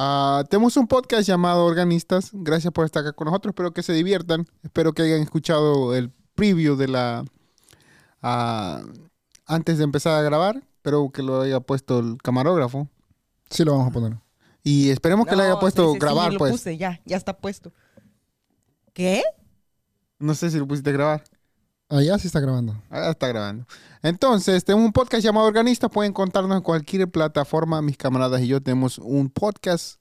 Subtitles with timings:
[0.00, 2.30] Ah, tenemos un podcast llamado Organistas.
[2.32, 3.50] Gracias por estar acá con nosotros.
[3.50, 4.46] Espero que se diviertan.
[4.62, 7.24] Espero que hayan escuchado el preview de la...
[8.22, 8.80] ah,
[9.44, 10.62] antes de empezar a grabar.
[10.76, 12.88] Espero que lo haya puesto el camarógrafo.
[13.50, 14.16] Sí, lo vamos a poner.
[14.62, 16.52] Y esperemos que le haya puesto sí, sí, sí, grabar, lo pues.
[16.52, 17.72] puse, ya, ya está puesto.
[18.92, 19.24] ¿Qué?
[20.20, 21.24] No sé si lo pusiste a grabar.
[21.90, 22.74] Allá sí está grabando.
[22.90, 23.66] Ahora está grabando.
[24.02, 25.90] Entonces, tenemos un podcast llamado Organistas.
[25.90, 27.80] Pueden contarnos en cualquier plataforma.
[27.80, 29.98] Mis camaradas y yo tenemos un podcast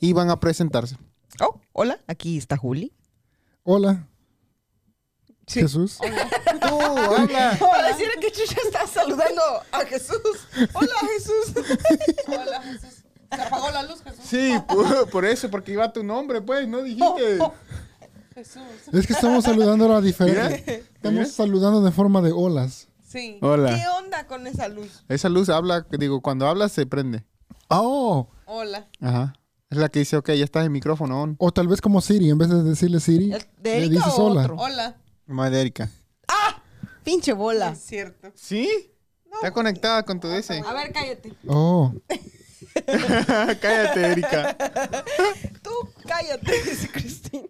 [0.00, 0.96] y van a presentarse.
[1.40, 2.92] Oh, hola, aquí está Juli.
[3.62, 4.06] Hola,
[5.46, 5.60] Sí.
[5.62, 5.98] Jesús.
[5.98, 7.58] Tú, habla.
[7.60, 9.42] Hola, que Chucha está saludando
[9.72, 10.18] a Jesús.
[10.74, 11.64] Hola, Jesús.
[12.28, 13.04] Hola, Jesús.
[13.34, 14.24] Se apagó la luz, Jesús.
[14.24, 17.38] Sí, por, por eso, porque iba tu nombre, pues, no dijiste.
[18.34, 18.62] Jesús.
[18.92, 20.84] Es que estamos saludando ahora diferente.
[20.94, 21.26] Estamos mira.
[21.26, 22.88] saludando de forma de olas.
[23.06, 23.38] Sí.
[23.40, 23.76] ¿Qué Hola.
[23.98, 25.02] onda con esa luz?
[25.08, 27.24] Esa luz habla, digo, cuando hablas se prende.
[27.68, 28.88] Oh, Hola.
[29.00, 29.34] Ajá.
[29.68, 31.36] Es la que dice, ok, ya estás en micrófono on.
[31.38, 34.24] o tal vez como Siri, en vez de decirle Siri, ¿El ¿De le dices o
[34.26, 34.42] hola.
[34.42, 34.56] otro?
[34.56, 34.96] Hola.
[35.26, 35.88] Madre Erika.
[37.04, 37.70] Pinche bola.
[37.70, 38.30] Es cierto.
[38.34, 38.68] ¿Sí?
[39.32, 40.62] Está conectada con tu DC.
[40.66, 41.32] A ver, cállate.
[41.46, 41.92] Oh,
[43.60, 44.56] Cállate, Erika.
[45.62, 45.70] Tú
[46.06, 47.44] cállate, dice Cristina.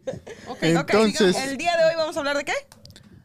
[0.48, 1.50] Ok, Entonces- sigamos.
[1.52, 2.52] El día de hoy vamos a hablar de qué?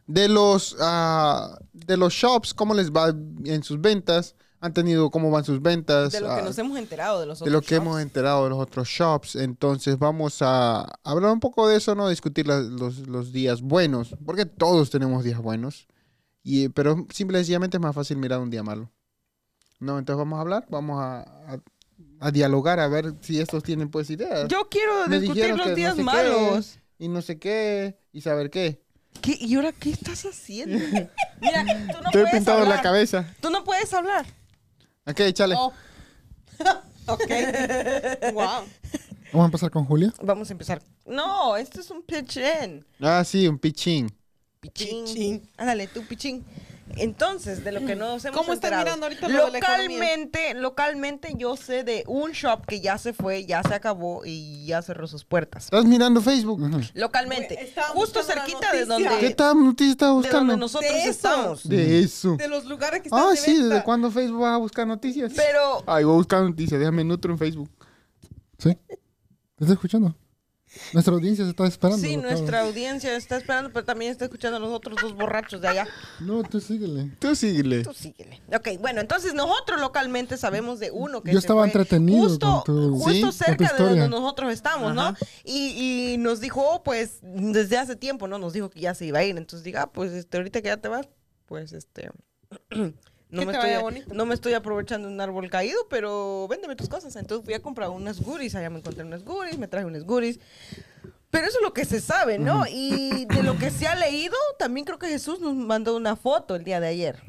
[0.06, 3.08] De los, ah, de los shops, ¿cómo les va
[3.44, 4.36] en sus ventas?
[4.60, 6.12] ¿Han tenido cómo van sus ventas?
[6.12, 7.86] De lo que Ah, nos hemos enterado de los de otros lo que shops.
[7.86, 9.36] hemos enterado de los otros shops.
[9.36, 12.08] Entonces vamos a hablar un poco de eso, ¿no?
[12.08, 15.88] Discutir la- los, los días buenos, porque todos tenemos días buenos.
[16.42, 18.90] Y, pero simple y sencillamente es más fácil mirar un día malo.
[19.80, 21.60] No, entonces vamos a hablar, vamos a, a-
[22.20, 24.48] a dialogar, a ver si estos tienen pues ideas.
[24.48, 26.02] Yo quiero Me discutir los no días qué.
[26.02, 26.78] malos.
[26.98, 28.80] Y no sé qué, y saber qué.
[29.20, 29.36] ¿Qué?
[29.40, 30.78] ¿Y ahora qué estás haciendo?
[31.40, 32.82] Mira, tú no Estoy puedes pintado en la hablar.
[32.82, 33.34] cabeza.
[33.40, 34.26] Tú no puedes hablar.
[35.06, 35.54] Ok, échale.
[35.58, 35.72] Oh.
[37.06, 37.30] ok.
[38.32, 38.64] wow.
[39.32, 40.12] vamos a empezar con Julia.
[40.22, 40.82] Vamos a empezar.
[41.04, 42.84] No, esto es un pitch-in.
[43.00, 44.10] Ah, sí, un pichín.
[44.60, 45.04] Pichín.
[45.04, 45.50] Pichín.
[45.56, 46.44] Ándale, tú, pichín.
[46.94, 50.54] Entonces, de lo que nos hemos ¿Cómo estás enterado, mirando ahorita lo de la localmente,
[50.54, 54.80] localmente yo sé de un shop que ya se fue, ya se acabó y ya
[54.82, 55.64] cerró sus puertas.
[55.64, 56.60] ¿Estás mirando Facebook?
[56.94, 60.52] Localmente, justo cerquita de donde, ¿Qué tal noticia estás de buscando?
[60.52, 61.10] donde nosotros De eso.
[61.10, 61.68] estamos.
[61.68, 62.36] De eso.
[62.36, 65.32] De los lugares que están Ah, de sí, ¿desde cuándo Facebook vas a buscar noticias?
[65.34, 67.70] Pero Ay, voy a buscar noticias, déjame nutro en Facebook.
[68.58, 68.74] ¿Sí?
[68.86, 68.94] ¿Te
[69.64, 70.14] estás escuchando?
[70.92, 72.04] Nuestra audiencia se está esperando.
[72.06, 72.30] sí, cabrón.
[72.30, 75.86] nuestra audiencia está esperando, pero también está escuchando a los otros dos borrachos de allá.
[76.20, 77.12] No, tú síguele.
[77.18, 77.82] Tú síguele.
[77.82, 78.42] Tú síguele.
[78.54, 82.62] Ok, bueno, entonces nosotros localmente sabemos de uno que Yo se estaba fue entretenido justo,
[82.66, 85.14] con tu- justo Sí, con tu cerca de donde nosotros estamos, ¿no?
[85.44, 88.38] Y, y nos dijo, oh, pues, desde hace tiempo, ¿no?
[88.38, 89.36] Nos dijo que ya se iba a ir.
[89.38, 91.08] Entonces diga, ah, pues, este, ahorita que ya te vas,
[91.46, 92.10] pues, este...
[93.28, 94.14] No me, estoy, bonito.
[94.14, 97.16] no me estoy aprovechando de un árbol caído, pero véndeme tus cosas.
[97.16, 100.38] Entonces fui a comprar unas goodies, allá me encontré unas goodies, me traje unas goodies.
[101.30, 102.64] Pero eso es lo que se sabe, ¿no?
[102.68, 106.54] Y de lo que se ha leído, también creo que Jesús nos mandó una foto
[106.54, 107.20] el día de ayer.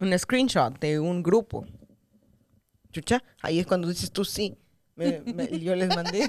[0.00, 1.64] Un screenshot de un grupo.
[2.92, 4.58] Chucha, ahí es cuando dices tú sí.
[4.98, 6.28] Me- me- yo les mandé.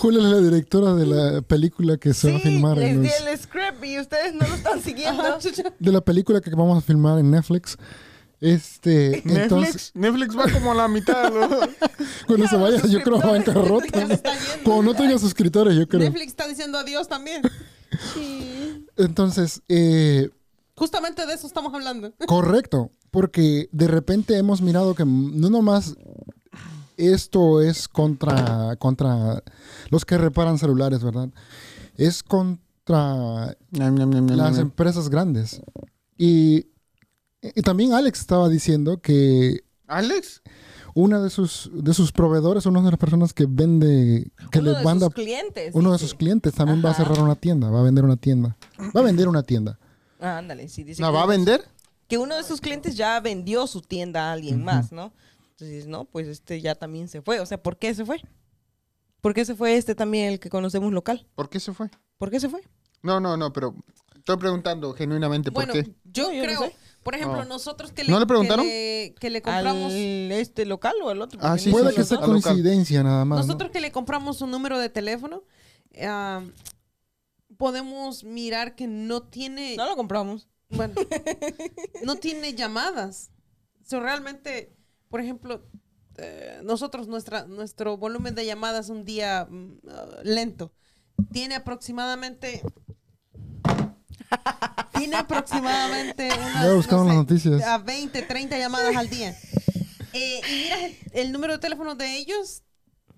[0.00, 3.02] Julia es la directora de la película que se va a sí, filmar les en
[3.02, 5.22] di el script y ustedes no lo están siguiendo.
[5.78, 7.76] De la película que vamos a filmar en Netflix.
[8.40, 11.30] Este, entonces, Netflix, va como a la mitad.
[11.32, 11.48] ¿no?
[12.26, 13.86] cuando se vaya, yo creo va en carrota.
[14.00, 14.18] yendo.
[14.64, 16.00] Cuando no tenga suscriptores, yo creo.
[16.00, 17.42] Netflix está diciendo adiós también.
[18.96, 20.28] Entonces, eh,
[20.74, 22.12] Justamente de eso estamos hablando.
[22.26, 25.94] correcto, porque de repente hemos mirado que no nomás
[26.96, 29.42] esto es contra, contra
[29.90, 31.28] los que reparan celulares, ¿verdad?
[31.96, 34.62] Es contra Ñam, ñam, ñam, ñam, las ñam.
[34.62, 35.60] empresas grandes.
[36.18, 36.66] Y,
[37.42, 40.42] y también Alex estaba diciendo que ¿Alex?
[40.94, 44.78] una de sus, de sus proveedores, una de las personas que vende, que Uno le
[44.78, 45.70] de manda, sus clientes.
[45.74, 48.56] uno de sus clientes también va a cerrar una tienda, va a vender una tienda.
[48.96, 49.78] Va a vender una tienda.
[50.20, 51.62] Ah, ándale, sí, dice ¿La que va a vender?
[52.08, 55.12] Que uno de sus clientes ya vendió su tienda a alguien más, ¿no?
[55.50, 57.40] Entonces, no, pues este ya también se fue.
[57.40, 58.20] O sea, ¿por qué se fue?
[59.20, 61.26] ¿Por qué se fue este también, el que conocemos local?
[61.34, 61.88] ¿Por qué se fue?
[62.18, 62.60] ¿Por qué se fue?
[63.02, 63.74] No, no, no, pero
[64.16, 65.94] estoy preguntando genuinamente por qué.
[66.04, 66.76] yo No, yo no creo, sé.
[67.02, 67.44] por ejemplo, No.
[67.44, 68.64] nosotros que ¿No le preguntaron?
[68.66, 69.92] Que le, que le compramos...
[69.92, 71.38] ¿Al este local o al otro?
[71.42, 72.42] Ah, sí, Puede que sea local.
[72.42, 73.40] coincidencia nada más.
[73.40, 73.46] ¿no?
[73.46, 75.44] Nosotros que le compramos un número de teléfono,
[76.00, 76.42] ah,
[77.56, 80.48] podemos mirar que no tiene, No lo compramos.
[80.76, 80.94] Bueno,
[82.04, 83.30] no tiene llamadas.
[83.84, 84.74] So, realmente,
[85.08, 85.66] por ejemplo,
[86.16, 90.72] eh, nosotros, nuestra, nuestro volumen de llamadas un día mm, ah, lento,
[91.32, 92.62] tiene aproximadamente...
[94.96, 97.62] Tiene aproximadamente unas, Voy a buscar no sé, noticias.
[97.62, 99.36] a 20, 30 llamadas al día.
[100.12, 102.62] Eh, y mira el, el número de teléfono de ellos.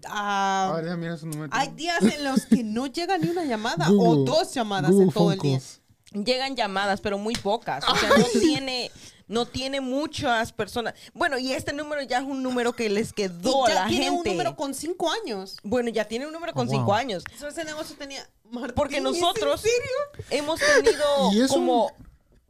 [0.07, 1.51] ah, A ver, déjame mirar su número.
[1.53, 5.13] hay días en los que no llega ni una llamada o dos llamadas Google en
[5.13, 5.59] todo el día.
[5.59, 5.81] calls.
[6.15, 7.85] Llegan llamadas, pero muy pocas.
[7.89, 8.91] O sea, no tiene,
[9.29, 10.95] no tiene muchas personas.
[11.13, 13.87] Bueno, y este número ya es un número que les Y quedó a ya la
[13.89, 14.19] tiene gente.
[14.31, 15.57] un número con cinco años.
[15.63, 17.25] Bueno, ya tiene un número con Oh, cinco años.
[17.39, 18.27] So, ese negocio tenía.
[18.51, 20.29] Martín, Porque ¿es en nosotros serio?
[20.31, 21.03] hemos tenido
[21.33, 21.91] Y eso- como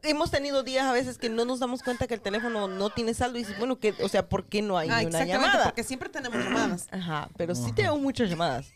[0.03, 3.15] hemos tenido días a veces que no nos damos cuenta que el teléfono no tiene
[3.15, 5.47] saldo y dices, bueno, que, o sea, ¿por qué no hay Ah, ni una exactamente,
[5.47, 5.63] llamada?
[5.63, 6.87] porque siempre tenemos llamadas.
[6.91, 8.67] Ajá, pero sí tenemos muchas llamadas.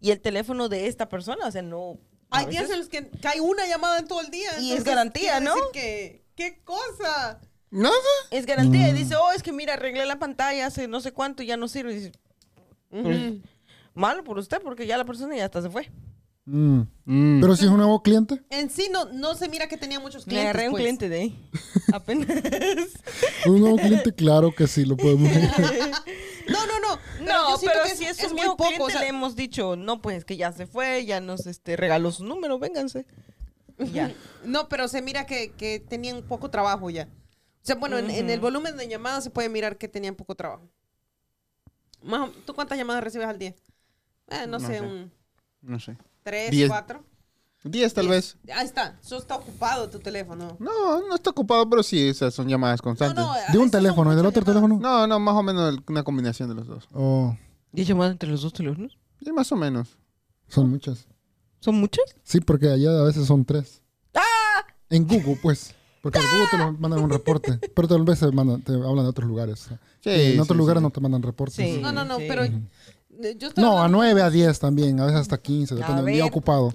[0.00, 1.98] Y el teléfono de esta persona, o sea, no.
[2.32, 4.58] Hay días en los que cae una llamada en todo el día.
[4.60, 5.54] Y es garantía, ¿no?
[5.54, 7.40] decir que, ¿Qué cosa?
[7.70, 7.94] Nada.
[8.30, 8.86] Es garantía.
[8.86, 8.90] Mm.
[8.96, 11.56] Y dice, oh, es que mira, arreglé la pantalla hace no sé cuánto y ya
[11.56, 11.92] no sirve.
[11.92, 12.12] Y dice,
[12.90, 13.42] Ujú.
[13.94, 15.90] malo por usted, porque ya la persona ya hasta se fue.
[16.44, 16.80] Mm.
[17.04, 17.40] Mm.
[17.40, 20.26] Pero si es un nuevo cliente, En sí no, no se mira que tenía muchos
[20.26, 20.50] Me clientes.
[20.50, 20.82] agarré un pues.
[20.82, 21.50] cliente de ahí.
[21.92, 22.28] Apenas.
[23.46, 25.30] un nuevo cliente, claro que sí lo podemos.
[25.32, 26.98] No, no, no.
[27.18, 28.56] Pero No, yo siento pero que si es, un muy poco.
[28.64, 31.76] cliente, o sea, le hemos dicho, no, pues que ya se fue, ya nos este,
[31.76, 33.06] regaló su número, vénganse.
[33.92, 34.12] Ya.
[34.44, 37.04] No, pero se mira que, que tenían poco trabajo ya.
[37.04, 40.34] O sea, bueno, en, en el volumen de llamadas se puede mirar que tenían poco
[40.34, 40.68] trabajo.
[42.02, 43.54] Más ¿Tú cuántas llamadas recibes al día?
[44.28, 44.80] Eh, no, No sé, sé.
[44.80, 45.12] un
[45.62, 45.96] No sé.
[46.22, 46.68] Tres, Diez.
[46.68, 47.04] cuatro.
[47.64, 48.36] Diez tal Diez.
[48.44, 48.56] vez.
[48.56, 48.98] Ahí está.
[49.02, 50.56] Eso está ocupado tu teléfono.
[50.58, 53.24] No, no está ocupado, pero sí, esas son llamadas No, constantes.
[53.24, 54.68] no, No, De un teléfono y del otro llamadas.
[54.68, 55.06] teléfono.
[55.06, 56.88] no, más o menos una combinación de los dos.
[56.92, 57.36] Oh,
[57.72, 58.98] ¿Y llamadas entre los dos teléfonos?
[59.24, 59.96] Sí, más o menos.
[60.48, 61.06] son muchas.
[61.60, 62.04] ¿Son muchas?
[62.24, 63.82] Sí, porque allá a veces son tres.
[64.14, 64.66] ¡Ah!
[64.90, 65.72] En Google, pues.
[66.02, 67.58] Porque en Google te lo mandan un reporte.
[67.72, 69.68] Pero tal vez te, mandan- te hablan de otros lugares.
[70.00, 70.84] Sí, en otros sí, lugares sí.
[70.84, 71.54] no te mandan reportes.
[71.54, 71.78] Sí.
[71.80, 72.24] No, no, no, Sí.
[72.26, 72.52] pero eh,
[73.38, 74.98] yo estoy No, a hablando- 9, a 10 también.
[75.00, 75.74] A veces hasta 15.
[75.74, 76.72] Depende del día ocupado.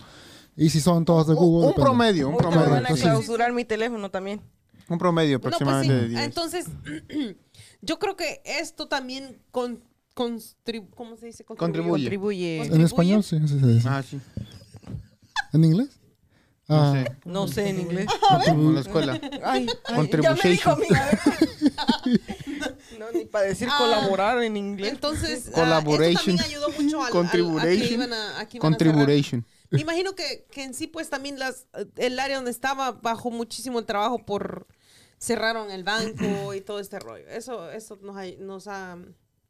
[0.55, 1.57] Y si son todos de Un- Google.
[1.67, 1.85] un depende.
[1.85, 2.69] promedio, un promedio.
[2.71, 4.41] van a clausurar mi teléfono también.
[4.89, 5.63] Un promedio No, pues sí.
[5.63, 6.21] aproximadamente de 10.
[6.23, 6.65] Entonces,
[7.81, 9.83] yo creo que esto también con,
[10.15, 11.43] constri- ¿cómo se dice?
[11.43, 12.05] Contribuye.
[12.05, 12.61] Contribuye.
[12.65, 13.87] En español, sí, sí, sí, sí.
[13.87, 14.19] Ah, sí.
[15.53, 15.89] ¿En inglés?
[16.69, 17.17] No Ah, sé.
[17.25, 18.07] No sé en inglés.
[18.45, 19.13] Como en la escuela.
[19.43, 20.75] Ay, ay, ya me dijo.
[22.99, 23.75] No, ni para decir Ah.
[23.77, 24.91] colaborar en inglés.
[24.91, 26.35] Entonces, ah, Collaboration.
[26.35, 27.91] esto también ayudó mucho al, Contribution.
[27.91, 28.47] iban a, a.
[29.69, 31.67] Me imagino que, que en sí, pues también las,
[31.97, 34.67] el área donde estaba bajó muchísimo el trabajo por
[35.19, 37.27] cerraron el banco y todo este rollo.
[37.27, 38.97] Eso, eso nos, ha, nos ha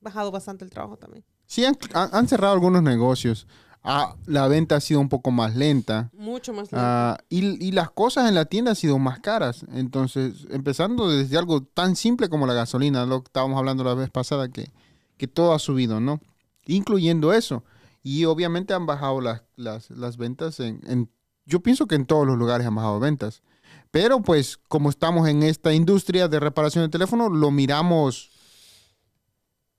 [0.01, 1.23] bajado bastante el trabajo también.
[1.45, 3.47] Sí, han, han- han cerrado algunos negocios.
[3.89, 6.09] Ah, la venta ha sido un poco más lenta.
[6.13, 6.67] Mucho más.
[6.73, 9.65] Ah, y, y las cosas en la tienda han sido más caras.
[9.73, 14.09] Entonces, empezando desde algo tan simple como la gasolina, lo que estábamos hablando la vez
[14.09, 14.71] pasada, que,
[15.15, 16.19] que todo ha subido, ¿no?
[16.65, 17.63] Incluyendo eso.
[18.03, 21.09] Y obviamente han bajado las, las, las ventas en, en-
[21.45, 23.41] Yo pienso que en todos los lugares han bajado ventas.
[23.89, 28.31] Pero pues como estamos en esta industria de reparación de teléfono, lo miramos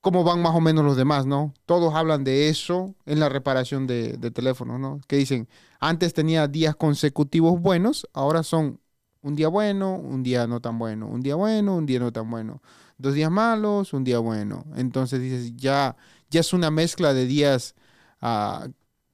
[0.00, 1.54] cómo van más o menos los demás, ¿no?
[1.66, 5.00] Todos hablan de eso en la reparación de, de teléfonos, ¿no?
[5.06, 5.48] Que dicen,
[5.80, 8.80] antes tenía días consecutivos buenos, ahora son
[9.22, 12.30] un día bueno, un día no tan bueno, un día bueno, un día no tan
[12.30, 12.62] bueno,
[12.98, 14.64] dos días malos, un día bueno.
[14.76, 15.96] Entonces dices, ya,
[16.30, 17.74] ya es una mezcla de días,
[18.20, 18.68] ah,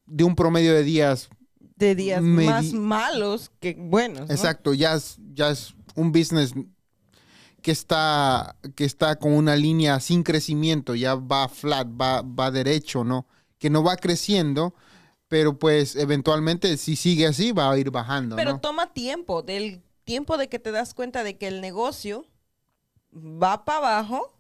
[0.07, 1.29] de un promedio de días.
[1.77, 4.29] De días más malos que buenos.
[4.29, 4.35] ¿no?
[4.35, 6.55] Exacto, ya es, ya es un business
[7.65, 13.05] que está, que está con una línea sin crecimiento, ya va flat, va, va derecho,
[13.05, 13.27] ¿no?
[13.57, 14.75] Que no va creciendo,
[15.29, 18.61] pero pues eventualmente si sigue así va a ir bajando, Pero ¿no?
[18.61, 22.27] toma tiempo, del tiempo de que te das cuenta de que el negocio
[23.15, 24.39] va para abajo,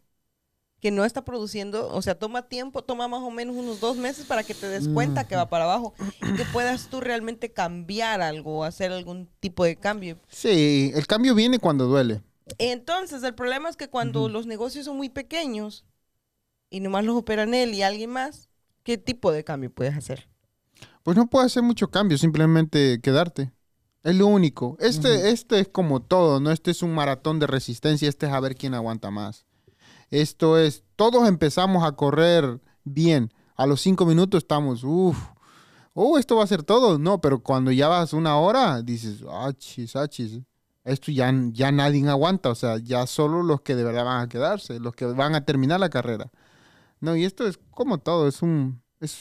[0.80, 4.26] que no está produciendo, o sea, toma tiempo, toma más o menos unos dos meses
[4.26, 8.20] para que te des cuenta que va para abajo y que puedas tú realmente cambiar
[8.20, 10.18] algo, hacer algún tipo de cambio.
[10.28, 12.20] Sí, el cambio viene cuando duele.
[12.58, 15.84] Entonces, el problema es que cuando los negocios son muy pequeños
[16.70, 18.48] y nomás los operan él y alguien más,
[18.82, 20.28] ¿qué tipo de cambio puedes hacer?
[21.02, 23.52] Pues no puedes hacer mucho cambio, simplemente quedarte.
[24.02, 24.76] Es lo único.
[24.80, 26.50] Este, este es como todo, ¿no?
[26.50, 29.46] Este es un maratón de resistencia, este es a ver quién aguanta más.
[30.10, 33.32] Esto es, todos empezamos a correr bien.
[33.56, 35.16] A los cinco minutos estamos, uff,
[35.94, 36.98] oh, esto va a ser todo.
[36.98, 40.40] No, pero cuando ya vas una hora, dices, achis, achis,
[40.84, 42.50] esto ya, ya nadie aguanta.
[42.50, 45.44] O sea, ya solo los que de verdad van a quedarse, los que van a
[45.44, 46.30] terminar la carrera.
[47.00, 49.18] No, y esto es como todo, es un, es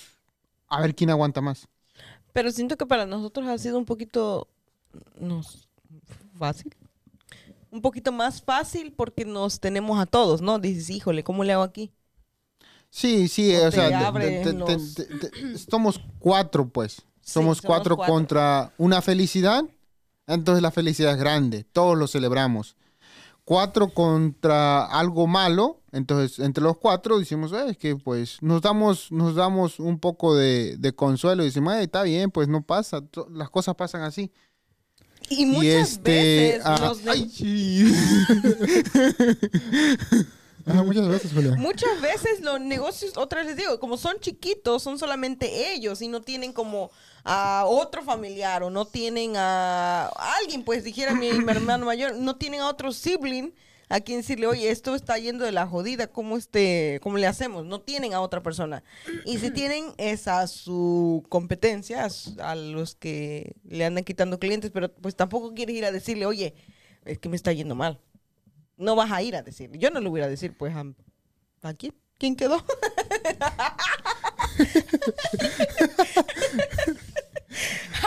[0.68, 1.68] a ver quién aguanta más.
[2.32, 4.48] Pero siento que para nosotros ha sido un poquito
[5.20, 5.68] nos,
[6.38, 6.74] fácil.
[7.72, 10.60] Un poquito más fácil porque nos tenemos a todos, ¿no?
[10.60, 11.92] Dices, híjole, ¿cómo le hago aquí?
[12.90, 16.94] Sí, sí, O o te sea, de- de- los- de- somos cuatro, pues.
[16.94, 17.02] Sí,
[17.34, 18.14] Somos somos cuatro, cuatro.
[18.14, 19.64] contra una felicidad.
[20.28, 21.66] Entonces la felicidad es grande.
[21.72, 22.76] Todos lo celebramos.
[23.46, 29.12] cuatro contra algo malo, entonces entre los cuatro decimos, "Eh, es que pues nos damos,
[29.12, 33.02] nos damos un poco de, de consuelo y decimos, "Eh, está bien, pues no pasa,
[33.32, 34.32] las cosas pasan así.
[35.30, 37.94] Y muchas veces ah, los ne- ay, sí.
[40.66, 41.56] Ajá, muchas veces, Julia.
[41.58, 46.08] Muchas veces los negocios, otra vez les digo, como son chiquitos, son solamente ellos y
[46.08, 46.90] no tienen como
[47.26, 50.08] a otro familiar o no tienen a
[50.42, 53.54] alguien, pues dijera mi, mi hermano mayor, no tienen a otro sibling
[53.90, 57.66] a quien decirle, oye, esto está yendo de la jodida, ¿cómo, este, ¿cómo le hacemos?
[57.66, 58.84] No tienen a otra persona.
[59.26, 64.40] Y si tienen es a su competencia, a, su- a los que le andan quitando
[64.40, 66.56] clientes, pero pues tampoco quieres ir a decirle, oye,
[67.06, 68.00] es que me está yendo mal.
[68.78, 69.78] No vas a ir a decirle.
[69.78, 70.84] Yo no le voy a decir, pues, a,
[71.62, 71.94] ¿a quién?
[72.18, 72.64] ¿Quién quedó?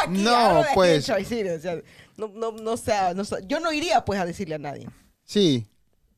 [0.02, 1.08] Aquí, No, pues.
[1.08, 1.16] o
[1.61, 1.82] sea,
[2.16, 4.88] no, no, no sea, no yo no iría pues a decirle a nadie.
[5.25, 5.66] Sí.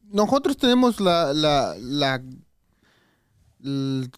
[0.05, 2.23] Nosotros tenemos la, la, la,
[3.62, 4.09] l-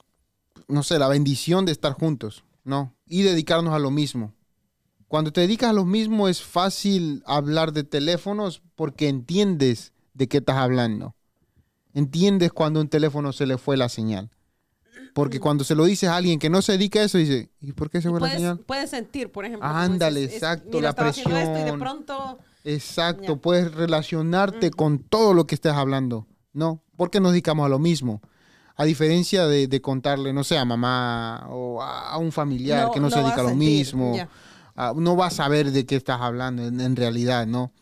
[0.69, 2.95] no sé, la bendición de estar juntos, ¿no?
[3.07, 4.33] Y dedicarnos a lo mismo.
[5.09, 10.37] Cuando te dedicas a lo mismo es fácil hablar de teléfonos porque entiendes de qué
[10.37, 11.17] estás hablando.
[11.95, 14.31] Entiendes cuando un teléfono se le fue la señal.
[15.15, 17.73] Porque cuando se lo dices a alguien que no se dedica a eso, dice, ¿y
[17.73, 18.59] por qué se fue la señal?
[18.59, 19.67] puedes sentir, por ejemplo.
[19.67, 21.79] Ándale, dices, es- exacto, mira, la esto y de presión.
[21.81, 23.41] pronto Exacto, Ya.
[23.41, 26.83] puedes relacionarte con todo lo que estés hablando, ¿no?
[26.99, 28.21] Porque nos dedicamos a lo mismo.
[28.77, 33.01] A diferencia de, de contarle, no sé, a mamá o a, un familiar No- que
[33.01, 34.13] no, no se dedica a lo sentir, mismo,
[34.97, 37.73] no va a saber de qué estás hablando en, en realidad, ¿no?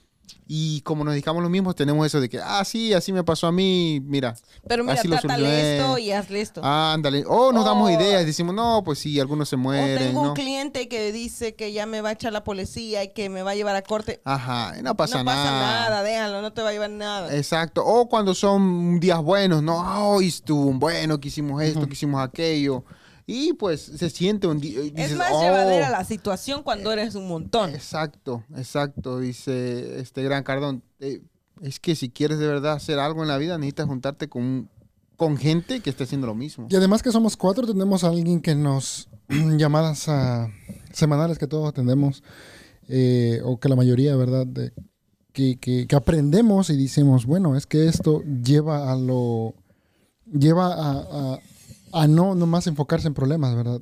[0.46, 3.46] Y como nos dedicamos lo mismo, tenemos eso de que, ah, sí, así me pasó
[3.46, 4.34] a mí, mira,
[4.66, 6.60] Pero mira, Así lo trátale esto y hazle esto.
[6.64, 7.24] ándale.
[7.26, 7.92] O nos damos Oh.
[7.92, 10.28] ideas, decimos, no, pues sí, algunos se o mueren, tengo ¿no?
[10.30, 13.42] un cliente que dice que ya me va a echar la policía y que me
[13.42, 14.20] va a llevar a corte.
[14.24, 15.80] Ajá, no pasa no pasa nada.
[15.88, 17.34] nada, déjalo, no te va a llevar nada.
[17.36, 17.84] Exacto.
[17.84, 22.22] O cuando son días buenos, no, hoy estuvo un bueno, que hicimos esto, que hicimos
[22.22, 22.84] aquello.
[23.30, 24.80] Y pues se siente un día.
[24.80, 25.42] es dices, más "Oh".
[25.42, 27.70] llevadera la situación cuando eres un montón.
[27.74, 30.82] Exacto, exacto, dice este gran Cardón.
[30.98, 31.20] Eh,
[31.60, 34.70] es que si quieres de verdad hacer algo en la vida, necesitas juntarte con,
[35.16, 36.68] con gente que esté haciendo lo mismo.
[36.70, 39.10] Y además que somos cuatro, tenemos a alguien que nos
[39.58, 40.48] llamadas ah,
[40.92, 42.22] semanales que todos atendemos,
[42.88, 44.46] eh, o que la mayoría, ¿verdad?
[44.46, 44.72] De-
[45.34, 49.54] que, que- que aprendemos y decimos, bueno, es que esto lleva a lo,
[50.32, 51.38] lleva a, a-
[51.92, 53.80] a no nomás enfocarse en problemas, ¿verdad?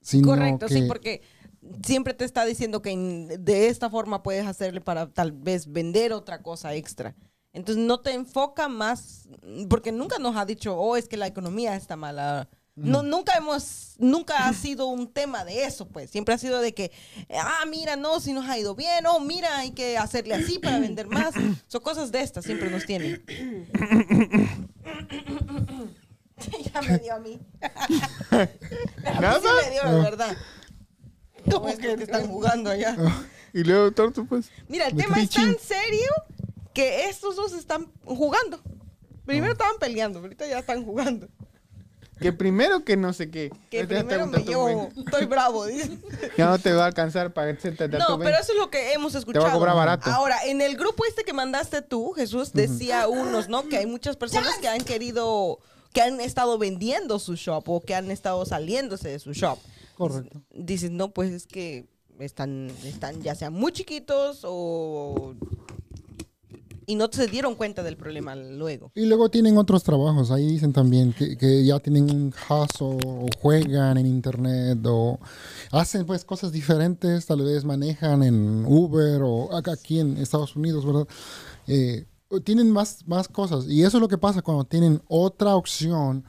[0.00, 1.22] Sino Correcto, sí, que- porque
[1.84, 2.96] siempre te está diciendo que
[3.38, 7.14] de esta forma puedes hacerle para tal vez vender otra cosa extra.
[7.52, 9.28] Entonces no te enfoca más,
[9.68, 12.48] porque nunca nos ha dicho, oh, es que la economía está mala.
[12.76, 16.08] No, nunca hemos, nunca ha sido un tema de eso, pues.
[16.10, 16.92] Siempre ha sido de que,
[17.34, 20.78] ah, mira, no, si nos ha ido bien, oh, mira, hay que hacerle así para
[20.78, 21.34] vender más.
[21.66, 23.22] Son cosas de estas, siempre nos tienen.
[26.74, 27.40] ya me dio a mí.
[27.60, 28.46] a mí
[29.42, 30.36] sí me dio, de verdad.
[31.50, 32.96] ¿Cómo es que están jugando allá?
[33.52, 34.48] Y luego, Torto, pues.
[34.68, 36.08] Mira, el tema es tan serio
[36.72, 38.60] que estos dos están jugando.
[39.26, 41.26] Primero estaban peleando, ahorita ya están jugando.
[42.20, 43.50] Que primero que no sé qué.
[43.70, 45.98] Que primero me llevo, estoy bravo, dice.
[46.36, 48.70] Ya no te va a alcanzar para sentarte a No, tu pero eso es lo
[48.70, 49.46] que hemos escuchado.
[49.46, 50.10] va a cobrar barato.
[50.10, 53.68] Ahora, en el grupo este que mandaste tú, Jesús, decía unos, ¿no?
[53.68, 55.60] Que hay muchas personas que han querido,
[55.92, 59.58] que han estado vendiendo su shop o que han estado saliéndose de su shop.
[59.96, 60.42] Correcto.
[60.50, 61.86] Dices, no, pues es que
[62.18, 65.34] están, están ya sean muy chiquitos o...
[66.86, 68.90] Y no se dieron cuenta del problema luego.
[68.96, 70.32] Y luego tienen otros trabajos.
[70.32, 75.20] Ahí dicen también que, que ya tienen un hustle o juegan en internet o
[75.70, 77.26] hacen pues cosas diferentes.
[77.26, 81.06] Tal vez manejan en Uber o acá aquí en Estados Unidos, ¿verdad?
[81.68, 82.06] Eh,
[82.44, 83.66] tienen más, más cosas.
[83.68, 86.24] Y eso es lo que pasa cuando tienen otra opción,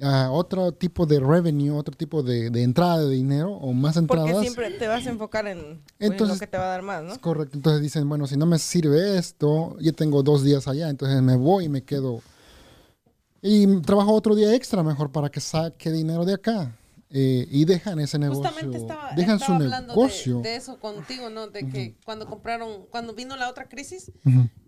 [0.00, 4.30] ah, otro tipo de revenue, otro tipo de, de entrada de dinero o más entradas.
[4.30, 6.82] Porque siempre te vas a enfocar en, en Entonces- lo que te va a dar
[6.82, 7.12] más, ¿no?
[7.12, 7.56] Es correcto.
[7.56, 11.36] Entonces dicen, bueno, si no me sirve esto, yo tengo dos días allá, entonces me
[11.36, 12.22] voy y me quedo.
[13.42, 16.74] Y trabajo otro día extra mejor para que saque dinero de acá.
[17.18, 18.42] Eh, y dejan ese negocio.
[18.44, 20.36] Justamente estaba, dejan estaba su hablando negocio.
[20.42, 21.46] de, de eso contigo, ¿no?
[21.48, 24.12] De que cuando compraron, cuando vino la otra crisis,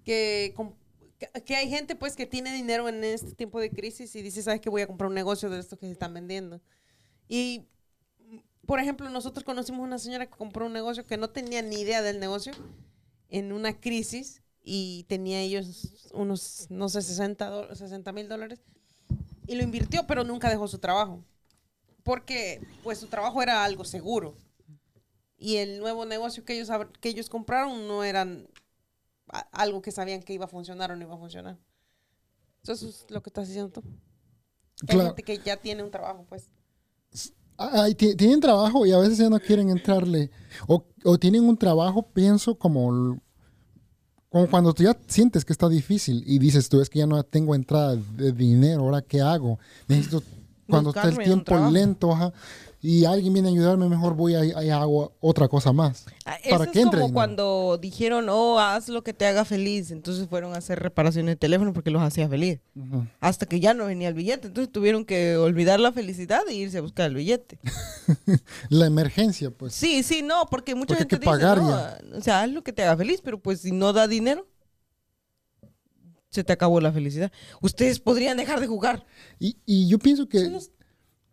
[0.03, 0.73] que, com-
[1.19, 4.43] que, que hay gente pues que tiene dinero en este tiempo de crisis y dice,
[4.43, 4.71] ¿sabes qué?
[4.71, 6.63] Voy a comprar un negocio de estos que se están vendiendo.
[7.29, 7.67] Y,
[8.65, 12.01] por ejemplo, nosotros conocimos una señora que compró un negocio que no tenía ni idea
[12.01, 12.53] del negocio
[13.29, 18.61] en una crisis y tenía ellos unos, no sé, 60 mil dólares
[19.47, 21.23] y lo invirtió, pero nunca dejó su trabajo.
[22.09, 24.35] Porque, pues, su trabajo era algo seguro.
[25.37, 26.71] Y el nuevo negocio que ellos,
[27.03, 28.49] que ellos compraron no eran
[29.53, 31.59] algo que sabían que iba a funcionar o no iba a funcionar.
[32.63, 33.83] Eso es lo que estás diciendo tú.
[33.85, 35.09] Hay Claro.
[35.09, 36.49] gente que ya tiene un trabajo, pues.
[37.59, 40.31] Ay, ti- tienen trabajo y a veces ya no quieren entrarle.
[40.67, 43.21] O, o tienen un trabajo, pienso, como,
[44.31, 47.23] como cuando tú ya sientes que está difícil y dices tú, es que ya no
[47.23, 49.59] tengo entrada de dinero, ¿ahora qué hago?
[49.89, 50.23] Necesito,
[50.69, 52.33] cuando está el tiempo lento, ajá,
[52.81, 56.07] y alguien viene a ayudarme, mejor voy a, y hago otra cosa más.
[56.25, 57.13] Ah, Para Eso que es entre como dinero.
[57.13, 59.91] cuando dijeron, oh, haz lo que te haga feliz.
[59.91, 62.61] Entonces fueron a hacer reparaciones de teléfono porque los hacía feliz.
[63.19, 64.47] Hasta que ya no venía el billete.
[64.47, 67.59] Entonces tuvieron que olvidar la felicidad e irse a buscar el billete.
[68.69, 69.75] La emergencia, pues.
[69.75, 71.99] Sí, sí, no, porque mucha Porque hay gente que pagar dice, ya.
[72.05, 74.47] no, o sea, haz lo que te haga feliz, pero pues si no da dinero,
[76.31, 77.33] se te acabó la felicidad.
[77.61, 79.07] Ustedes podrían dejar de jugar.
[79.39, 80.51] Y, y yo pienso que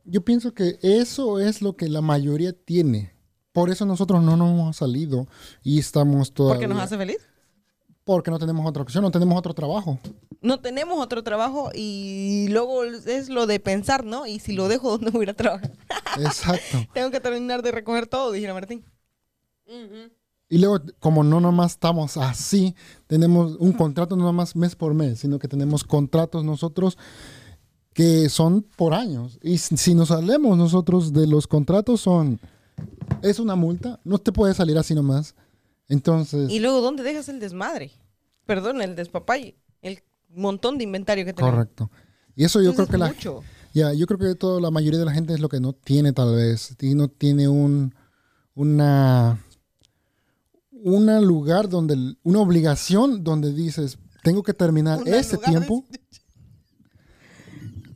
[0.06, 3.16] yo pienso que eso es lo que la mayoría tiene.
[3.52, 5.28] Por eso nosotros no nos hemos salido
[5.64, 6.60] y estamos todavía.
[6.60, 7.18] Porque nos hace feliz.
[8.04, 9.98] Porque no tenemos otra opción, no tenemos otro trabajo.
[10.42, 14.28] No tenemos otro trabajo y luego es lo de pensar, ¿no?
[14.28, 15.72] Y si lo dejo, ¿dónde voy a ir a trabajar?
[16.20, 16.86] Exacto.
[16.94, 18.86] Tengo que terminar de recoger todo, dijera Martín.
[19.66, 20.12] Ujú.
[20.48, 22.75] Y luego, como no nomás estamos así,
[23.08, 26.98] tenemos un contrato no nomás mes por mes, sino que tenemos contratos nosotros
[27.94, 29.40] que son por años.
[29.42, 32.40] Y si nos salemos nosotros de los contratos son,
[33.22, 35.34] es una multa, no te puedes salir así nomás.
[35.88, 37.92] Entonces, Y luego, ¿dónde dejas el desmadre?
[38.46, 39.58] Perdón, el despapalle.
[39.82, 41.56] El montón de inventario que tenemos.
[41.56, 41.90] correcto.
[42.36, 43.44] Y eso yo Entonces, creo que la, mucho.
[43.74, 46.12] Ya, yo creo que toda la mayoría de la gente es lo que no tiene
[46.12, 46.75] tal vez.
[46.82, 47.94] Y no tiene un
[48.56, 49.45] una
[50.86, 55.84] una lugar donde una obligación donde dices, tengo que terminar Una ese tiempo.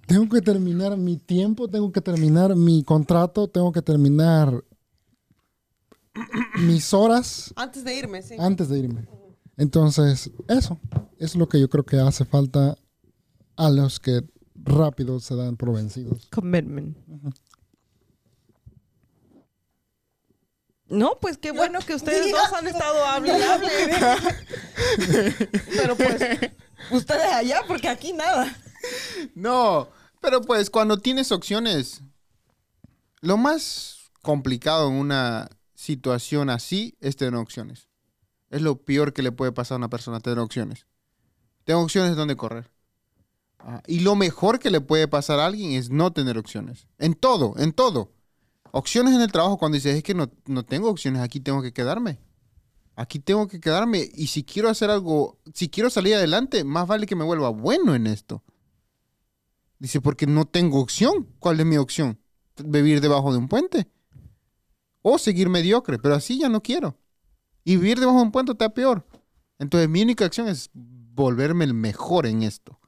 [0.07, 4.63] Tengo que terminar mi tiempo, tengo que terminar mi contrato, tengo que terminar
[6.61, 8.35] mis horas Antes de irme, sí.
[8.39, 9.07] antes de irme.
[9.55, 10.79] Entonces, eso
[11.19, 12.75] es lo que yo creo que hace falta
[13.55, 14.23] a los que
[14.55, 16.27] rápido se dan por vencidos.
[16.31, 16.97] Commitment.
[20.89, 23.33] No, pues qué bueno que ustedes dos han estado hable.
[25.77, 26.51] Pero pues,
[26.91, 28.55] ustedes allá, porque aquí nada.
[29.35, 32.01] No, pero pues cuando tienes opciones,
[33.21, 37.87] lo más complicado en una situación así es tener opciones.
[38.49, 40.87] Es lo peor que le puede pasar a una persona, tener opciones.
[41.65, 42.71] Tengo opciones donde correr.
[43.59, 46.87] Ah, y lo mejor que le puede pasar a alguien es no tener opciones.
[46.97, 48.11] En todo, en todo.
[48.71, 51.73] Opciones en el trabajo cuando dices, es que no, no tengo opciones, aquí tengo que
[51.73, 52.19] quedarme.
[52.95, 54.09] Aquí tengo que quedarme.
[54.13, 57.95] Y si quiero hacer algo, si quiero salir adelante, más vale que me vuelva bueno
[57.95, 58.43] en esto.
[59.79, 61.33] Dice, porque no tengo opción.
[61.39, 62.19] ¿Cuál es mi opción?
[62.63, 63.87] Vivir debajo de un puente.
[65.01, 66.99] O seguir mediocre, pero así ya no quiero.
[67.63, 69.07] Y vivir debajo de un puente está peor.
[69.59, 72.78] Entonces mi única acción es volverme el mejor en esto.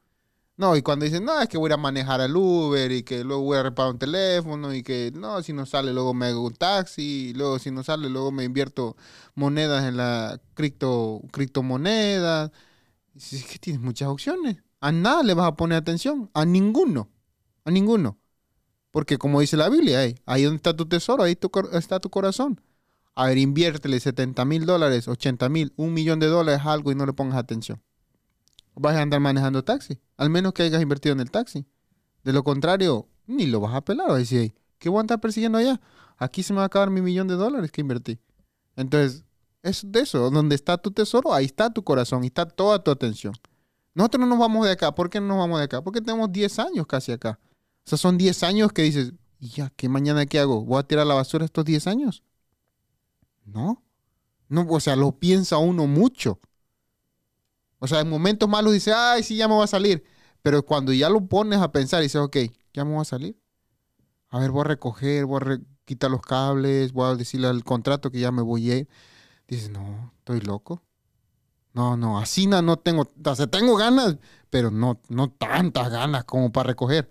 [0.61, 3.41] No, y cuando dicen, no, es que voy a manejar al Uber y que luego
[3.41, 6.53] voy a reparar un teléfono y que no, si no sale, luego me hago un
[6.53, 8.95] taxi, y luego si no sale, luego me invierto
[9.33, 12.51] monedas en la cripto, criptomonedas.
[13.15, 14.57] Es que tienes muchas opciones.
[14.81, 16.29] A nada le vas a poner atención.
[16.35, 17.09] A ninguno.
[17.65, 18.19] A ninguno.
[18.91, 22.11] Porque como dice la Biblia, "Ey, ahí donde está tu tesoro, ahí tu está tu
[22.11, 22.61] corazón.
[23.15, 27.05] A ver, inviértele 70 mil dólares, 80 mil, un millón de dólares algo y no
[27.07, 27.81] le pongas atención.
[28.75, 29.99] Vas a andar manejando taxi.
[30.17, 31.65] Al menos que hayas invertido en el taxi.
[32.23, 34.07] De lo contrario, ni lo vas a pelar.
[34.07, 35.81] Vas a decir, "Ey, ¿qué voy a andar persiguiendo allá?
[36.17, 38.19] Aquí se me va a acabar mi millón de dólares que invertí.
[38.75, 39.23] Entonces,
[39.63, 40.29] es de eso.
[40.29, 43.33] Donde está tu tesoro, ahí está tu corazón, ahí está toda tu atención.
[43.93, 44.93] Nosotros no nos vamos de acá.
[44.93, 45.81] ¿Por qué no nos vamos de acá?
[45.83, 47.39] Porque tenemos 10 años casi acá.
[47.85, 50.63] O sea, son 10 años que dices, ¿y ya qué mañana qué hago?
[50.63, 52.23] ¿Voy a tirar la basura estos 10 años?
[53.45, 53.83] No.
[54.47, 56.39] No, o sea, lo piensa uno mucho.
[57.83, 60.03] O sea, en momentos malos dice, ay, sí, ya me voy a salir.
[60.43, 62.37] Pero cuando ya lo pones a pensar y dices, ok,
[62.73, 63.35] ya me voy a salir.
[64.29, 68.11] A ver, voy a recoger, voy a quitar los cables, voy a decirle al contrato
[68.11, 68.87] que ya me voy a.
[69.47, 70.83] Dices, no, estoy loco.
[71.73, 74.17] No, no, así no, tengo, o sea, tengo ganas,
[74.51, 77.09] pero no, no tantas ganas como para recoger.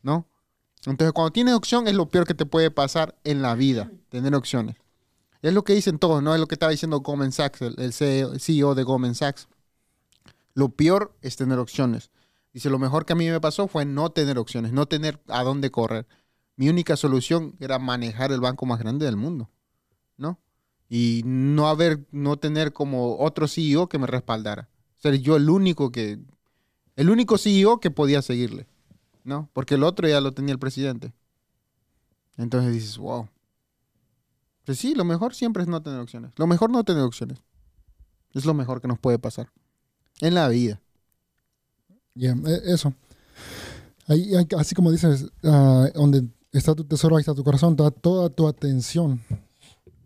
[0.00, 0.26] ¿No?
[0.86, 4.34] Entonces, cuando tienes opción es lo peor que te puede pasar en la vida, tener
[4.34, 4.76] opciones.
[5.42, 6.32] Es lo que dicen todos, ¿no?
[6.32, 9.46] Es lo que estaba diciendo Goldman Sachs, el, el CEO de Goldman Sachs.
[10.54, 12.10] Lo peor es tener opciones.
[12.52, 15.42] Dice, lo mejor que a mí me pasó fue no tener opciones, no tener a
[15.42, 16.06] dónde correr.
[16.56, 19.50] Mi única solución era manejar el banco más grande del mundo,
[20.16, 20.38] ¿no?
[20.88, 24.68] Y no haber, no tener como otro CEO que me respaldara.
[24.96, 26.20] Ser yo el único que,
[26.94, 28.68] el único CEO que podía seguirle,
[29.24, 29.50] ¿no?
[29.52, 31.12] Porque el otro ya lo tenía el presidente.
[32.36, 33.28] Entonces dices, wow.
[34.64, 36.32] Pues sí, lo mejor siempre es no tener opciones.
[36.36, 37.42] Lo mejor no tener opciones.
[38.32, 39.50] Es lo mejor que nos puede pasar.
[40.20, 40.80] En la vida.
[42.14, 42.94] Ya, eh, eso.
[44.06, 47.90] Ahí, ahí, así como dices, ah, donde está tu tesoro, ahí está tu corazón, está
[47.90, 49.20] toda tu atención.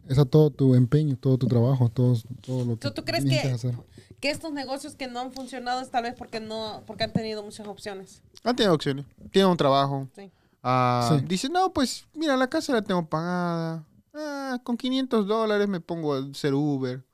[0.08, 3.40] Está todo tu empeño, todo tu trabajo, todo, todo lo que ¿Tú- tú crees que-
[3.40, 3.74] hacer.
[4.20, 7.42] Que estos negocios que no han funcionado es tal vez porque no porque han tenido
[7.44, 8.22] muchas opciones.
[8.42, 9.04] Han tenido opciones.
[9.30, 10.08] Tienen un trabajo.
[10.16, 10.30] Sí.
[10.62, 11.24] Ah, Sí.
[11.28, 13.84] Dice, no, pues mira, la casa la tengo pagada.
[14.14, 17.04] Ah, con 500 dólares me pongo a hacer Uber.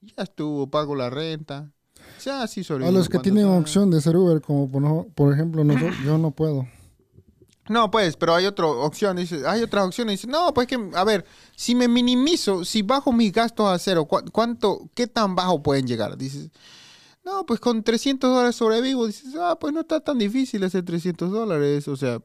[0.00, 1.70] Ya estuvo, pago la renta.
[2.18, 5.96] Sobre A los que tienen opción de ser Uber, como por, no- por ejemplo nosotros,
[6.04, 6.66] yo no puedo.
[7.68, 9.16] No, pues, pero hay otra opción.
[9.18, 10.14] Dice, hay otras opciones.
[10.20, 14.06] Dice, no, pues que, a ver, si me minimizo, si bajo mis gastos a cero,
[14.06, 16.16] ¿cu- ¿cuánto, qué tan bajo pueden llegar?
[16.16, 16.48] Dices,
[17.24, 19.06] no, pues con 300 dólares sobrevivo.
[19.06, 21.86] Dices, ah, pues no está tan difícil hacer 300 dólares.
[21.88, 22.22] O sea,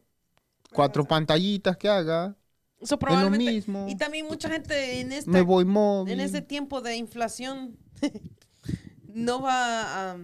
[0.72, 2.38] cuatro pantallitas que haga,
[2.78, 3.52] Eso es lo probablemente.
[3.52, 3.86] mismo.
[3.90, 6.14] Y también mucha gente en este, Me voy móvil.
[6.14, 7.76] en este tiempo de inflación
[9.14, 10.18] no va a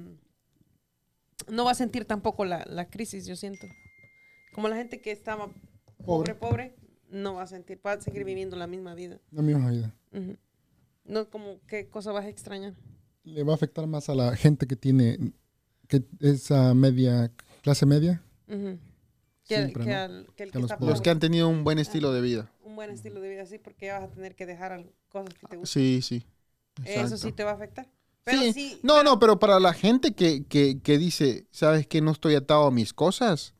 [1.47, 3.67] no va a sentir tampoco la, la crisis, yo siento.
[4.53, 5.49] Como la gente que estaba
[6.05, 6.75] pobre, pobre,
[7.09, 9.19] no va a sentir, va a seguir viviendo la misma vida.
[9.31, 9.93] La misma vida.
[10.11, 10.37] Ujú.
[11.05, 12.73] No, como, ¿qué cosa vas a extrañar?
[13.23, 15.17] Le va a afectar más a la gente que tiene,
[15.87, 18.21] que es a media, clase media.
[18.47, 18.77] Ujú.
[19.47, 19.97] Que, Siempre, que ¿no?
[19.97, 20.79] al- que el Que que los.
[20.81, 22.51] Los que han tenido un buen estilo de vida.
[22.63, 25.47] un buen estilo de vida así porque ya vas a tener que dejar cosas que
[25.47, 25.81] te gustan.
[25.81, 26.23] Sí, sí.
[26.85, 27.17] Eso Exacto.
[27.17, 27.87] sí te va a afectar.
[28.29, 28.53] Pero Sí.
[28.53, 32.35] sí, No, no, pero para la gente que, que, que dice, ¿sabes que no estoy
[32.35, 33.53] atado a mis cosas?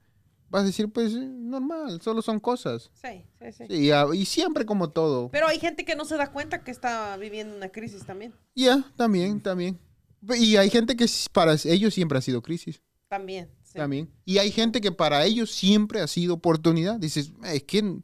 [0.50, 2.90] Vas a decir, pues, eh, normal, solo son cosas.
[2.94, 3.64] sí, sí, sí.
[3.70, 5.30] Sí, y, siempre como todo.
[5.30, 8.34] Pero hay gente que no se da cuenta que está viviendo una crisis también.
[8.56, 9.80] Ya, también, también.
[10.38, 12.82] Y hay gente que para ellos siempre ha sido crisis.
[13.08, 13.50] También.
[13.64, 13.74] sí.
[13.78, 14.12] También.
[14.26, 17.00] Y hay gente que para ellos siempre ha sido oportunidad.
[17.00, 18.00] Dices, es que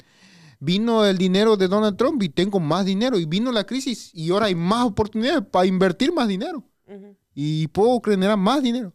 [0.65, 3.19] vino el dinero de Donald Trump y tengo más dinero.
[3.19, 6.63] Y vino la crisis y ahora hay más oportunidades para invertir más dinero.
[6.87, 7.15] Ujú.
[7.33, 8.93] y puedo generar más dinero.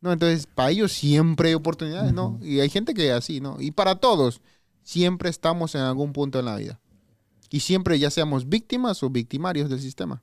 [0.00, 2.38] No, entonces para ellos siempre hay oportunidades, ¿no?
[2.42, 3.56] Y hay gente que es así, ¿no?
[3.60, 4.40] Y para todos,
[4.82, 6.80] siempre estamos en algún punto en la vida.
[7.50, 10.22] Y siempre ya seamos víctimas o victimarios del sistema.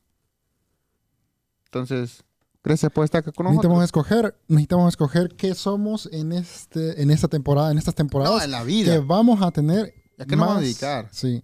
[1.66, 2.24] Entonces,
[2.64, 4.06] gracias por estar acá con Necesitamos nosotros.
[4.08, 8.52] escoger, necesitamos escoger qué somos en este, en esta temporada, en estas No, temporadas en
[8.52, 9.00] la que vida.
[9.02, 9.94] vamos a tener.
[10.18, 11.10] ¿A qué nos vamos a dedicar?
[11.12, 11.44] Sí.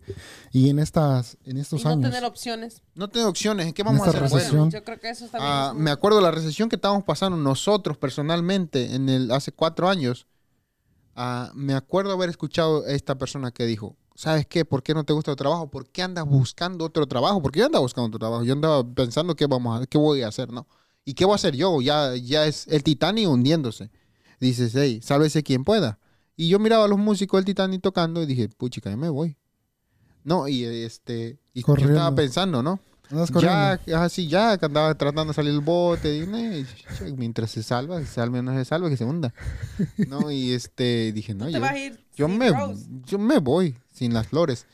[0.52, 2.10] Y en estas, en estos Y no años.
[2.10, 2.82] tener opciones.
[2.96, 3.68] No tengo opciones.
[3.68, 4.32] ¿En qué vamos a esta hacer?
[4.38, 4.58] recesión.
[4.62, 6.78] Bueno, Yo creo que eso también Ah, es un- me acuerdo de la recesión que
[6.78, 10.26] estábamos pasando nosotros personalmente en el hace cuatro años.
[11.16, 14.64] Ah, me acuerdo haber escuchado a esta persona que dijo, ¿sabes qué?
[14.64, 15.70] ¿Por qué no te gusta tu trabajo?
[15.70, 17.42] ¿Por qué andas buscando otro trabajo?
[17.42, 18.44] Porque yo andaba buscando otro trabajo.
[18.44, 20.68] Yo andaba pensando qué vamos a, qué voy a hacer, ¿no?
[21.04, 21.82] ¿Y qué voy a hacer yo?
[21.82, 23.92] Ya, ya es el Titanic hundiéndose.
[24.40, 26.00] Dices, hey, sálvese quien pueda.
[26.36, 29.38] Y yo miraba a los músicos del Titanic tocando y dije, puchica, yo me voy.
[30.24, 32.80] No, y este, y yo estaba pensando, ¿no?
[33.10, 33.80] Andas corriendo.
[33.86, 36.66] Ya, así ya, que andaba tratando de salir el bote, y, "Ne,
[36.98, 39.34] che, mientras se salva, se salve o no se salva, que se hunda.
[40.08, 40.32] ¿No?
[40.32, 42.86] Y este, dije, no, yo, vas a ir yo sin me, Rose.
[43.06, 44.66] yo me voy sin las flores.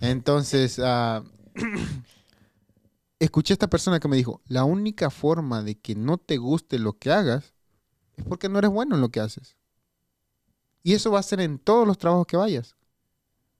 [0.00, 1.24] Entonces, ah,
[3.18, 6.78] escuché a esta persona que me dijo, la única forma de que no te guste
[6.78, 7.52] lo que hagas
[8.16, 9.56] es porque no eres bueno en lo que haces.
[10.82, 12.76] Y eso va a ser en todos los trabajos que vayas.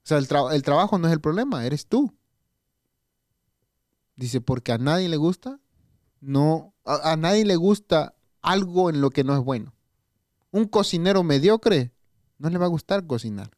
[0.05, 2.13] O sea, el, el trabajo no es el problema, eres tú.
[4.17, 5.61] Dice, porque a nadie le gusta,
[6.21, 9.75] no, a, nadie le gusta algo en lo que no es bueno.
[10.51, 11.93] Un cocinero mediocre
[12.39, 13.51] no le va a gustar cocinar.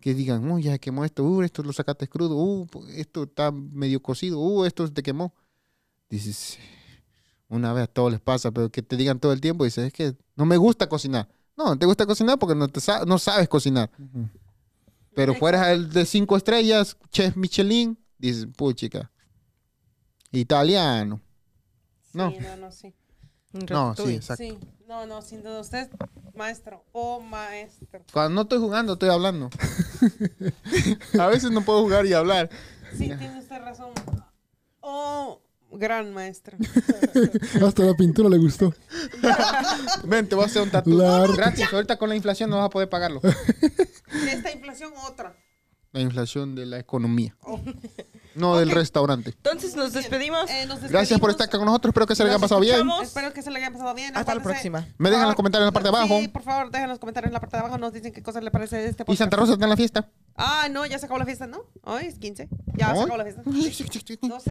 [0.00, 3.52] Que digan, uy, ya se quemó esto, uh, esto lo sacaste crudo, uh, esto está
[3.52, 5.34] medio cocido, uh, esto te quemó.
[6.08, 6.58] Dices,
[7.48, 9.92] una vez a todos les pasa, pero que te digan todo el tiempo, dices, es
[9.92, 11.28] que no me gusta cocinar.
[11.56, 13.90] No, no te gusta cocinar porque no, te sa- no sabes cocinar.
[15.14, 19.10] Pero fueras el de cinco estrellas, chef Michelin, dices, puchica,
[20.32, 21.20] italiano.
[22.12, 22.30] no.
[22.30, 22.94] Sí, no, no, sí.
[23.52, 24.44] Un No, sí, exacto.
[24.44, 25.60] Sí, no, no, sin duda.
[25.60, 25.90] Usted es
[26.36, 28.04] maestro o maestro.
[28.12, 29.50] Cuando no estoy jugando, estoy hablando.
[31.18, 32.48] a veces no puedo jugar y hablar.
[32.92, 33.90] Sí, tiene usted razón.
[34.80, 35.40] Oh,
[35.72, 36.56] gran maestro.
[37.66, 38.74] Hasta la pintura le gustó.
[40.04, 40.90] Ven, te voy a hacer un tatu.
[40.90, 41.36] La arte.
[41.36, 43.20] Gratis, ahorita con la inflación no vas a poder pagarlo.
[43.20, 43.30] De
[44.32, 45.36] esta inflación, otra.
[45.92, 47.36] La inflación de la economía.
[48.36, 49.30] No del restaurante.
[49.30, 50.48] Entonces nos despedimos.
[50.48, 51.90] Eh, nos Gracias por estar acá con nosotros.
[51.90, 52.76] Espero que se les haya pasado bien.
[52.76, 53.02] escuchamos.
[53.02, 54.16] Espero que se le haya pasado bien.
[54.16, 54.86] Hasta la próxima.
[54.98, 56.20] Me dejan Ah, los comentarios en la parte de abajo.
[56.20, 57.76] Sí, por favor, dejen los comentarios en la parte de abajo.
[57.78, 59.18] Nos dicen qué cosas le parece de este Y podcast.
[59.18, 60.08] Santa Rosa está en la fiesta.
[60.36, 61.64] Ah, no, ya se acabó la fiesta, ¿no?
[61.82, 62.48] Hoy es 15.
[62.76, 63.02] Ya se Hoy.
[63.02, 63.42] acabó la fiesta.
[64.22, 64.48] No sé.